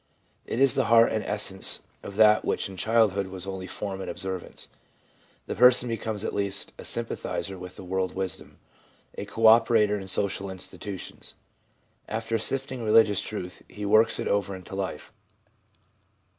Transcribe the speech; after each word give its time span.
It 0.47 0.59
is 0.59 0.73
the 0.73 0.85
heart 0.85 1.11
and 1.11 1.23
essence 1.25 1.83
of 2.01 2.15
that 2.15 2.43
which 2.43 2.67
in 2.67 2.75
childhood 2.75 3.27
was 3.27 3.45
only 3.45 3.67
form 3.67 4.01
and 4.01 4.09
observance. 4.09 4.67
The 5.45 5.53
person 5.53 5.89
becomes 5.89 6.23
at 6.23 6.33
last 6.33 6.73
a 6.79 6.85
sympathiser 6.85 7.55
with 7.59 7.75
the 7.75 7.83
world 7.83 8.15
wisdom, 8.15 8.57
a 9.15 9.25
co 9.25 9.45
operator 9.45 9.99
in 9.99 10.07
social 10.07 10.49
institutions. 10.49 11.35
After 12.09 12.39
sifting 12.39 12.81
religious 12.81 13.21
truth, 13.21 13.61
he 13.69 13.85
works 13.85 14.17
it 14.19 14.27
over 14.27 14.55
into 14.55 14.73
life. 14.73 15.13